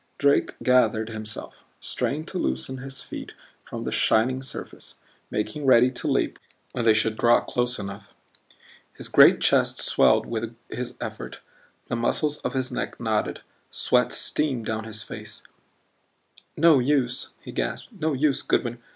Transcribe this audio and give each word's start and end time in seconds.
Drake 0.17 0.55
gathered 0.63 1.09
himself; 1.09 1.57
strained 1.79 2.27
to 2.29 2.39
loosen 2.39 2.77
his 2.79 3.03
feet 3.03 3.35
from 3.63 3.83
the 3.83 3.91
shining 3.91 4.41
surface, 4.41 4.95
making 5.29 5.63
ready 5.63 5.91
to 5.91 6.07
leap 6.07 6.39
when 6.71 6.85
they 6.85 6.93
should 6.95 7.15
draw 7.15 7.39
close 7.41 7.77
enough. 7.77 8.15
His 8.95 9.07
great 9.07 9.41
chest 9.41 9.79
swelled 9.79 10.25
with 10.25 10.57
his 10.69 10.95
effort, 10.99 11.39
the 11.87 11.95
muscles 11.95 12.37
of 12.37 12.55
his 12.55 12.71
neck 12.71 12.99
knotted, 12.99 13.41
sweat 13.69 14.11
steamed 14.11 14.65
down 14.65 14.85
his 14.85 15.03
face. 15.03 15.43
"No 16.57 16.79
use," 16.79 17.29
he 17.39 17.51
gasped, 17.51 17.89
"no 17.93 18.13
use, 18.13 18.41
Goodwin. 18.41 18.79